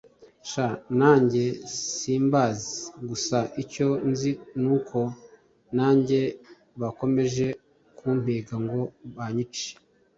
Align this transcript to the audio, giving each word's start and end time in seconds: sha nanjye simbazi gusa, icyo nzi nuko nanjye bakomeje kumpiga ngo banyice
sha 0.49 0.67
nanjye 0.99 1.43
simbazi 2.01 2.73
gusa, 3.09 3.37
icyo 3.63 3.87
nzi 4.09 4.31
nuko 4.61 4.99
nanjye 5.77 6.19
bakomeje 6.81 7.47
kumpiga 7.97 8.55
ngo 8.63 8.79
banyice 9.17 9.69